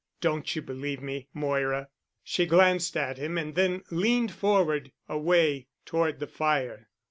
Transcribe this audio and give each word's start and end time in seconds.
"Don't 0.19 0.55
you 0.55 0.63
believe 0.63 0.99
me, 0.99 1.27
Moira?" 1.31 1.89
She 2.23 2.47
glanced 2.47 2.97
at 2.97 3.19
him 3.19 3.37
and 3.37 3.53
then 3.53 3.83
leaned 3.91 4.31
forward, 4.31 4.91
away—toward 5.07 6.17
the 6.19 6.25
fire. 6.25 6.89